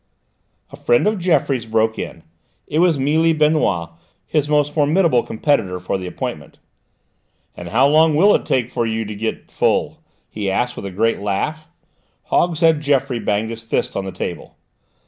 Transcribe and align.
A 0.71 0.75
friend 0.75 1.05
of 1.05 1.19
Geoffroy's 1.19 1.67
broke 1.67 1.99
in: 1.99 2.23
it 2.65 2.79
was 2.79 2.97
Mealy 2.97 3.35
Benoît, 3.35 3.91
his 4.25 4.49
most 4.49 4.73
formidable 4.73 5.21
competitor 5.21 5.79
for 5.79 5.99
the 5.99 6.07
appointment. 6.07 6.57
"And 7.55 7.69
how 7.69 7.87
long 7.87 8.15
will 8.15 8.33
it 8.33 8.43
take 8.43 8.71
for 8.71 8.87
you 8.87 9.05
to 9.05 9.13
get 9.13 9.51
full?" 9.51 10.01
he 10.27 10.49
asked 10.49 10.75
with 10.75 10.87
a 10.87 10.91
great 10.91 11.19
laugh. 11.21 11.67
Hogshead 12.23 12.81
Geoffroy 12.81 13.19
banged 13.19 13.51
his 13.51 13.61
fist 13.61 13.95
on 13.95 14.05
the 14.05 14.11
table. 14.11 14.57